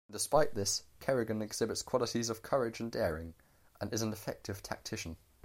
[0.09, 3.35] Despite this, Kerrigan exhibits qualities of courage and daring,
[3.79, 5.17] and is an effective tactician.